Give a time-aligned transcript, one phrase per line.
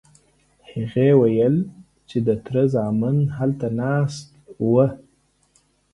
[0.71, 1.55] هغې وویل
[2.09, 4.25] چې د تره زامن هلته ناست
[4.69, 4.85] وو.